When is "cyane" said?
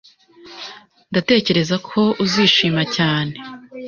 2.95-3.33